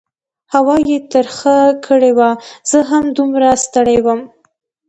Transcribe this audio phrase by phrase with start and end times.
[0.53, 2.29] هوا یې تربخه کړې وه،
[2.69, 4.21] زه هم دومره ستړی وم.